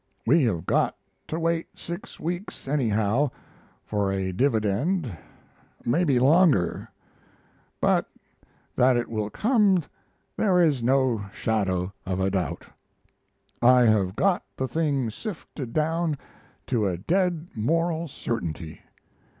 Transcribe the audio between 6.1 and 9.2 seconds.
longer but that it